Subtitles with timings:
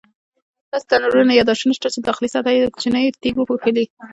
[0.71, 3.85] داسې تنورونه یا داشونه شته چې داخلي سطحه یې په کوچنیو تیږو پوښلې.